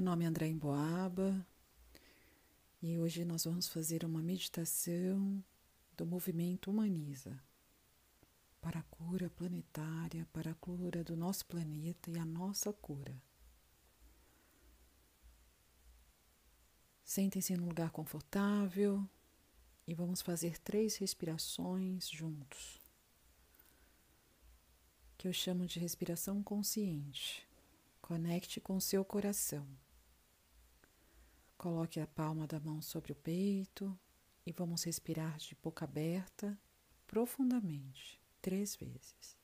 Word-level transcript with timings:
nome 0.00 0.24
é 0.24 0.28
André 0.28 0.48
Emboaba 0.48 1.46
e 2.80 2.98
hoje 2.98 3.26
nós 3.26 3.44
vamos 3.44 3.68
fazer 3.68 4.04
uma 4.06 4.22
meditação 4.22 5.44
do 5.94 6.06
movimento 6.06 6.70
Humaniza 6.70 7.38
para 8.58 8.80
a 8.80 8.82
cura 8.84 9.28
planetária, 9.28 10.26
para 10.32 10.52
a 10.52 10.54
cura 10.54 11.04
do 11.04 11.14
nosso 11.14 11.44
planeta 11.44 12.10
e 12.10 12.18
a 12.18 12.24
nossa 12.24 12.72
cura. 12.72 13.20
Sentem-se 17.04 17.54
num 17.54 17.66
lugar 17.66 17.90
confortável 17.90 19.06
e 19.86 19.92
vamos 19.92 20.22
fazer 20.22 20.58
três 20.58 20.96
respirações 20.96 22.08
juntos, 22.08 22.80
que 25.18 25.28
eu 25.28 25.34
chamo 25.34 25.66
de 25.66 25.78
respiração 25.78 26.42
consciente. 26.42 27.46
Conecte 28.00 28.60
com 28.60 28.80
seu 28.80 29.04
coração. 29.04 29.66
Coloque 31.62 32.00
a 32.00 32.08
palma 32.08 32.44
da 32.44 32.58
mão 32.58 32.82
sobre 32.82 33.12
o 33.12 33.14
peito 33.14 33.96
e 34.44 34.50
vamos 34.50 34.82
respirar 34.82 35.38
de 35.38 35.54
boca 35.62 35.84
aberta 35.84 36.58
profundamente, 37.06 38.20
três 38.40 38.74
vezes. 38.74 39.38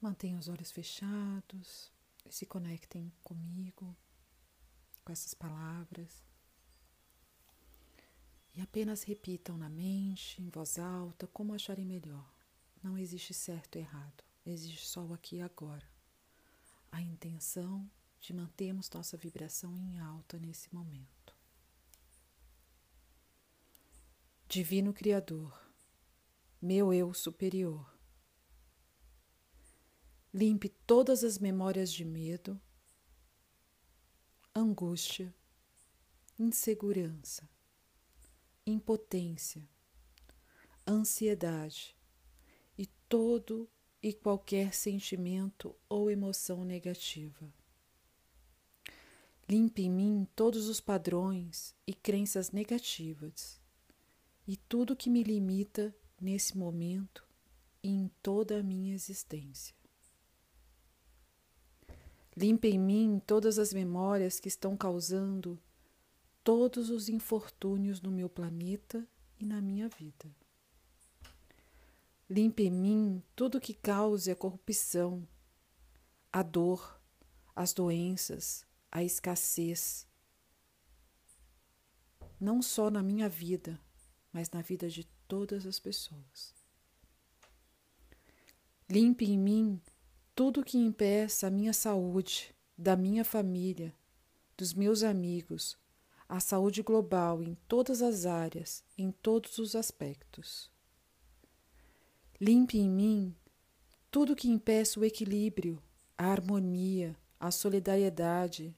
Mantenham 0.00 0.38
os 0.38 0.48
olhos 0.48 0.70
fechados 0.70 1.92
e 2.24 2.32
se 2.32 2.46
conectem 2.46 3.12
comigo, 3.22 3.94
com 5.04 5.12
essas 5.12 5.34
palavras. 5.34 6.24
E 8.54 8.62
apenas 8.62 9.02
repitam 9.02 9.58
na 9.58 9.68
mente, 9.68 10.40
em 10.40 10.48
voz 10.48 10.78
alta, 10.78 11.26
como 11.26 11.54
acharem 11.54 11.84
melhor. 11.84 12.28
Não 12.82 12.96
existe 12.96 13.34
certo 13.34 13.76
e 13.76 13.80
errado, 13.80 14.24
existe 14.44 14.86
só 14.86 15.04
o 15.04 15.12
aqui 15.12 15.36
e 15.36 15.42
agora. 15.42 15.86
A 16.90 17.02
intenção 17.02 17.88
de 18.20 18.32
mantermos 18.32 18.90
nossa 18.90 19.16
vibração 19.16 19.76
em 19.76 19.98
alta 19.98 20.38
nesse 20.38 20.74
momento. 20.74 21.34
Divino 24.48 24.92
Criador, 24.92 25.56
meu 26.60 26.92
eu 26.92 27.14
superior, 27.14 27.99
Limpe 30.32 30.68
todas 30.86 31.24
as 31.24 31.38
memórias 31.38 31.92
de 31.92 32.04
medo, 32.04 32.60
angústia, 34.54 35.34
insegurança, 36.38 37.50
impotência, 38.64 39.68
ansiedade 40.86 41.96
e 42.78 42.86
todo 43.08 43.68
e 44.00 44.12
qualquer 44.12 44.72
sentimento 44.72 45.74
ou 45.88 46.08
emoção 46.08 46.64
negativa. 46.64 47.52
Limpe 49.48 49.82
em 49.82 49.90
mim 49.90 50.28
todos 50.36 50.68
os 50.68 50.80
padrões 50.80 51.74
e 51.84 51.92
crenças 51.92 52.52
negativas 52.52 53.60
e 54.46 54.56
tudo 54.56 54.94
que 54.94 55.10
me 55.10 55.24
limita 55.24 55.92
nesse 56.20 56.56
momento 56.56 57.26
e 57.82 57.88
em 57.88 58.08
toda 58.22 58.60
a 58.60 58.62
minha 58.62 58.94
existência. 58.94 59.79
Limpe 62.36 62.68
em 62.68 62.78
mim 62.78 63.22
todas 63.26 63.58
as 63.58 63.72
memórias 63.72 64.38
que 64.38 64.48
estão 64.48 64.76
causando 64.76 65.60
todos 66.44 66.90
os 66.90 67.08
infortúnios 67.08 68.00
no 68.00 68.10
meu 68.10 68.28
planeta 68.28 69.06
e 69.38 69.44
na 69.44 69.60
minha 69.60 69.88
vida. 69.88 70.34
Limpe 72.28 72.64
em 72.64 72.70
mim 72.70 73.22
tudo 73.34 73.60
que 73.60 73.74
cause 73.74 74.30
a 74.30 74.36
corrupção, 74.36 75.26
a 76.32 76.42
dor, 76.42 77.00
as 77.54 77.72
doenças, 77.72 78.64
a 78.90 79.02
escassez. 79.02 80.06
Não 82.40 82.62
só 82.62 82.90
na 82.90 83.02
minha 83.02 83.28
vida, 83.28 83.80
mas 84.32 84.50
na 84.50 84.62
vida 84.62 84.88
de 84.88 85.04
todas 85.26 85.66
as 85.66 85.78
pessoas. 85.78 86.54
Limpe 88.88 89.24
em 89.24 89.38
mim 89.38 89.80
tudo 90.34 90.64
que 90.64 90.78
impeça 90.78 91.46
a 91.46 91.50
minha 91.50 91.72
saúde, 91.72 92.54
da 92.76 92.96
minha 92.96 93.24
família, 93.24 93.94
dos 94.56 94.72
meus 94.72 95.02
amigos, 95.02 95.76
a 96.28 96.38
saúde 96.38 96.82
global 96.82 97.42
em 97.42 97.56
todas 97.66 98.00
as 98.00 98.24
áreas, 98.24 98.84
em 98.96 99.10
todos 99.10 99.58
os 99.58 99.74
aspectos. 99.74 100.70
Limpe 102.40 102.78
em 102.78 102.88
mim 102.88 103.34
tudo 104.10 104.36
que 104.36 104.48
impeça 104.48 105.00
o 105.00 105.04
equilíbrio, 105.04 105.82
a 106.16 106.26
harmonia, 106.26 107.16
a 107.38 107.50
solidariedade, 107.50 108.74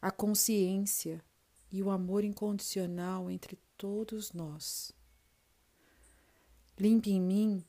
a 0.00 0.10
consciência 0.10 1.24
e 1.70 1.82
o 1.82 1.90
amor 1.90 2.24
incondicional 2.24 3.30
entre 3.30 3.58
todos 3.76 4.32
nós. 4.32 4.92
Limpe 6.78 7.12
em 7.12 7.20
mim 7.20 7.64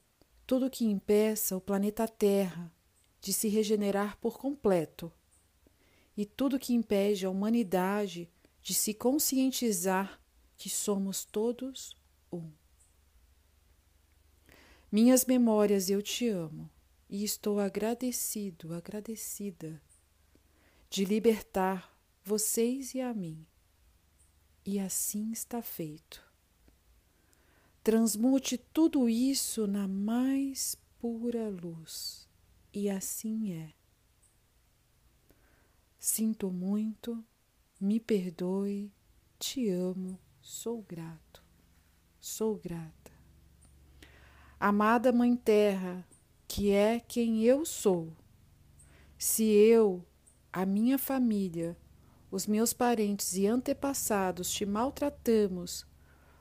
tudo 0.47 0.69
que 0.69 0.85
impeça 0.85 1.55
o 1.55 1.61
planeta 1.61 2.07
Terra 2.07 2.72
de 3.23 3.31
se 3.31 3.47
regenerar 3.47 4.17
por 4.17 4.37
completo, 4.37 5.09
e 6.15 6.25
tudo 6.25 6.59
que 6.59 6.73
impede 6.73 7.25
a 7.25 7.29
humanidade 7.29 8.29
de 8.61 8.73
se 8.73 8.93
conscientizar 8.93 10.21
que 10.57 10.69
somos 10.69 11.23
todos 11.23 11.95
um. 12.29 12.51
Minhas 14.91 15.25
memórias, 15.25 15.89
eu 15.89 16.01
te 16.01 16.27
amo 16.27 16.69
e 17.09 17.23
estou 17.23 17.61
agradecido, 17.61 18.73
agradecida 18.73 19.81
de 20.89 21.05
libertar 21.05 21.97
vocês 22.25 22.93
e 22.93 22.99
a 22.99 23.13
mim. 23.13 23.47
E 24.65 24.79
assim 24.79 25.31
está 25.31 25.61
feito. 25.61 26.21
Transmute 27.81 28.57
tudo 28.57 29.07
isso 29.07 29.65
na 29.65 29.87
mais 29.87 30.77
pura 30.99 31.49
luz 31.49 32.22
e 32.73 32.89
assim 32.89 33.53
é. 33.53 33.73
Sinto 35.99 36.51
muito, 36.51 37.23
me 37.79 37.99
perdoe, 37.99 38.91
te 39.37 39.69
amo, 39.69 40.19
sou 40.41 40.81
grato, 40.81 41.43
sou 42.19 42.57
grata. 42.57 43.11
Amada 44.59 45.11
Mãe 45.11 45.35
Terra, 45.35 46.07
que 46.47 46.71
é 46.71 46.99
quem 46.99 47.43
eu 47.43 47.65
sou, 47.65 48.11
se 49.17 49.43
eu, 49.43 50.05
a 50.51 50.65
minha 50.65 50.97
família, 50.97 51.77
os 52.29 52.47
meus 52.47 52.73
parentes 52.73 53.35
e 53.35 53.45
antepassados 53.45 54.51
te 54.51 54.65
maltratamos 54.65 55.85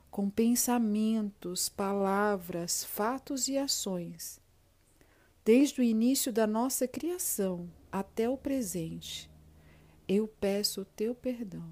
com 0.09 0.29
pensamentos, 0.29 1.69
palavras, 1.69 2.83
fatos 2.83 3.47
e 3.47 3.57
ações, 3.57 4.39
desde 5.45 5.81
o 5.81 5.83
início 5.83 6.31
da 6.31 6.47
nossa 6.47 6.87
criação 6.87 7.69
até 7.91 8.29
o 8.29 8.37
presente, 8.37 9.29
eu 10.07 10.27
peço 10.27 10.81
o 10.81 10.85
teu 10.85 11.13
perdão. 11.13 11.69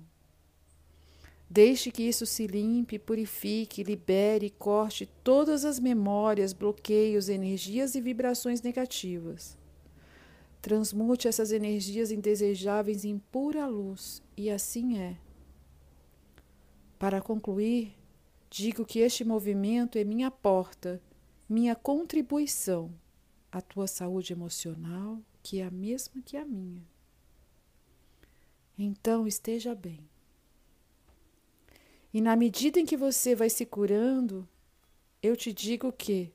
Deixe 1.49 1.91
que 1.91 2.03
isso 2.03 2.25
se 2.25 2.47
limpe, 2.47 2.97
purifique, 2.97 3.83
libere 3.83 4.45
e 4.45 4.49
corte 4.49 5.05
todas 5.21 5.65
as 5.65 5.79
memórias, 5.79 6.53
bloqueios, 6.53 7.27
energias 7.27 7.93
e 7.93 8.01
vibrações 8.01 8.61
negativas. 8.61 9.57
Transmute 10.61 11.27
essas 11.27 11.51
energias 11.51 12.11
indesejáveis 12.11 13.03
em 13.03 13.17
pura 13.17 13.67
luz, 13.67 14.21
e 14.37 14.49
assim 14.49 14.99
é. 14.99 15.17
Para 16.97 17.19
concluir, 17.19 17.97
digo 18.49 18.85
que 18.85 18.99
este 18.99 19.25
movimento 19.25 19.97
é 19.97 20.03
minha 20.03 20.31
porta, 20.31 21.01
minha 21.49 21.75
contribuição 21.75 22.93
a 23.51 23.61
tua 23.61 23.87
saúde 23.87 24.31
emocional, 24.31 25.21
que 25.43 25.59
é 25.59 25.65
a 25.65 25.71
mesma 25.71 26.21
que 26.21 26.37
a 26.37 26.45
minha. 26.45 26.83
Então 28.77 29.27
esteja 29.27 29.75
bem. 29.75 30.09
E 32.13 32.21
na 32.21 32.35
medida 32.35 32.79
em 32.79 32.85
que 32.85 32.97
você 32.97 33.35
vai 33.35 33.49
se 33.49 33.65
curando, 33.65 34.47
eu 35.21 35.35
te 35.35 35.51
digo 35.51 35.91
que 35.91 36.33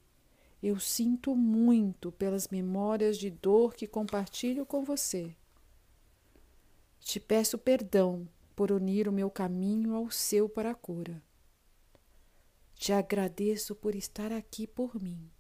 eu 0.63 0.79
sinto 0.79 1.35
muito 1.35 2.11
pelas 2.13 2.49
memórias 2.49 3.19
de 3.19 3.31
dor 3.31 3.75
que 3.75 3.87
compartilho 3.87 4.65
com 4.67 4.85
você. 4.85 5.35
Te 6.99 7.21
peço 7.21 7.57
perdão 7.57 8.29
por 8.55 8.73
unir 8.73 9.07
o 9.07 9.13
meu 9.13 9.31
caminho 9.31 9.95
ao 9.95 10.11
seu 10.11 10.49
para 10.49 10.71
a 10.71 10.75
cura. 10.75 11.23
Te 12.75 12.93
agradeço 12.93 13.75
por 13.75 13.95
estar 13.95 14.33
aqui 14.33 14.67
por 14.67 15.01
mim 15.01 15.31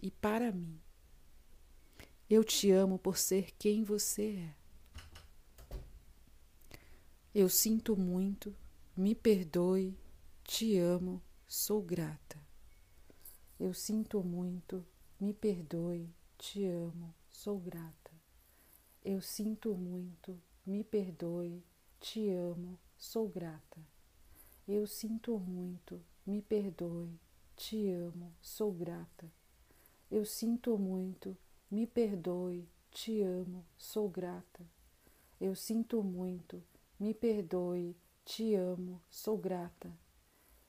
e 0.00 0.10
para 0.10 0.50
mim. 0.50 0.81
Eu 2.34 2.42
te 2.42 2.70
amo 2.70 2.98
por 2.98 3.18
ser 3.18 3.52
quem 3.58 3.84
você 3.84 4.38
é. 4.38 5.76
Eu 7.34 7.46
sinto 7.50 7.94
muito, 7.94 8.56
me 8.96 9.14
perdoe, 9.14 9.94
te 10.42 10.78
amo, 10.78 11.22
sou 11.46 11.82
grata. 11.82 12.40
Eu 13.60 13.74
sinto 13.74 14.24
muito, 14.24 14.82
me 15.20 15.34
perdoe, 15.34 16.08
te 16.38 16.64
amo, 16.64 17.14
sou 17.28 17.60
grata. 17.60 18.10
Eu 19.04 19.20
sinto 19.20 19.74
muito, 19.74 20.40
me 20.64 20.82
perdoe, 20.82 21.62
te 22.00 22.30
amo, 22.30 22.78
sou 22.96 23.28
grata. 23.28 23.78
Eu 24.66 24.86
sinto 24.86 25.38
muito, 25.38 26.02
me 26.24 26.40
perdoe, 26.40 27.20
te 27.54 27.90
amo, 27.90 28.32
sou 28.40 28.72
grata. 28.72 29.30
Eu 30.10 30.24
sinto 30.24 30.78
muito, 30.78 31.36
me 31.72 31.86
perdoe, 31.86 32.68
te 32.90 33.22
amo, 33.22 33.64
sou 33.78 34.06
grata. 34.06 34.60
Eu 35.40 35.54
sinto 35.54 36.02
muito, 36.02 36.62
me 37.00 37.14
perdoe, 37.14 37.96
te 38.26 38.54
amo, 38.54 39.00
sou 39.08 39.38
grata. 39.38 39.90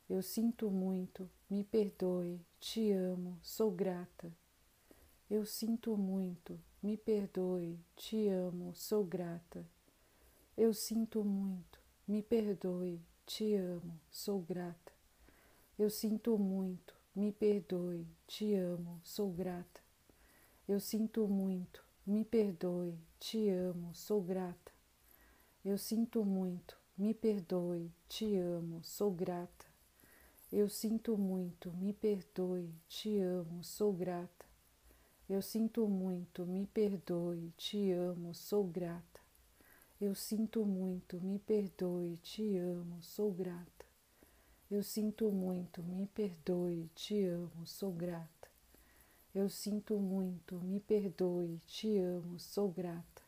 Eu 0.10 0.24
sinto 0.24 0.72
muito, 0.72 1.30
me 1.50 1.62
perdoe, 1.62 2.40
te 2.58 2.94
amo, 2.94 3.38
sou 3.42 3.70
grata. 3.70 4.32
Eu 5.30 5.46
sinto 5.46 5.98
muito, 5.98 6.58
me 6.82 6.96
perdoe, 6.96 7.78
te 7.98 8.30
amo, 8.30 8.74
sou 8.74 9.04
grata. 9.04 9.66
Eu 10.56 10.74
sinto 10.74 11.22
muito, 11.26 11.80
me 12.08 12.24
perdoe, 12.24 13.02
te 13.26 13.56
amo, 13.56 14.00
sou 14.10 14.40
grata. 14.40 14.94
Eu 15.78 15.90
sinto 15.90 16.38
muito, 16.38 16.96
me 17.14 17.34
perdoe, 17.34 18.08
te 18.26 18.56
amo, 18.56 19.02
sou 19.04 19.30
grata. 19.30 19.84
Eu 20.66 20.80
sinto 20.80 21.28
muito, 21.28 21.84
me 22.08 22.24
perdoe, 22.24 22.98
te 23.20 23.50
amo, 23.50 23.94
sou 23.94 24.22
grata. 24.22 24.72
Eu 25.64 25.78
sinto 25.78 26.24
muito, 26.24 26.78
me 26.98 27.14
perdoe, 27.14 27.92
te 28.08 28.38
amo, 28.38 28.82
sou 28.82 29.12
grata. 29.12 29.66
Eu 30.52 30.70
sinto 30.70 31.18
muito, 31.18 31.70
me 31.74 31.92
perdoe, 31.92 32.74
te 32.88 33.20
amo, 33.20 33.62
sou 33.62 33.92
grata. 33.92 34.46
Eu 35.28 35.42
sinto 35.42 35.86
muito, 35.86 36.46
me 36.46 36.66
perdoe, 36.66 37.52
te 37.58 37.92
amo, 37.92 38.34
sou 38.34 38.66
grata. 38.66 39.20
Eu 40.00 40.16
sinto 40.16 40.66
muito, 40.66 41.20
me 41.20 41.40
perdoe, 41.40 42.18
te 42.24 42.58
amo, 42.58 43.02
sou 43.02 43.34
grata. 43.34 43.86
Eu 44.72 44.82
sinto 44.82 45.30
muito, 45.30 45.84
me 45.84 46.08
perdoe, 46.08 46.90
te 46.96 47.26
amo, 47.26 47.68
sou 47.68 47.92
grata. 47.92 48.43
Eu 49.34 49.50
sinto 49.50 49.98
muito, 50.00 50.60
me 50.60 50.80
perdoe, 50.80 51.60
te 51.66 51.98
amo, 51.98 52.40
sou 52.40 52.70
grata. 52.70 53.24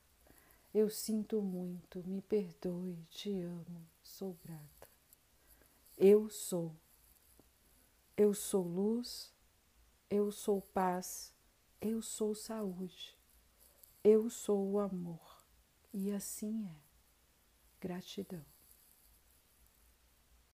Eu 0.74 0.88
sinto 0.90 1.42
muito, 1.42 2.04
me 2.07 2.22
perdoe, 2.22 2.96
te 3.10 3.42
amo, 3.42 3.88
sou 4.04 4.36
grata. 4.44 4.88
Eu 5.98 6.30
sou. 6.30 6.75
Eu 8.16 8.34
sou 8.34 8.63
luz, 8.63 9.34
eu 10.10 10.31
sou 10.31 10.62
paz, 10.62 11.34
eu 11.81 12.02
sou 12.02 12.36
saúde, 12.36 13.18
eu 14.04 14.30
sou 14.30 14.72
o 14.72 14.80
amor. 14.80 15.44
E 15.94 16.12
assim 16.12 16.68
é. 16.68 16.75
Gratidão. 17.81 18.55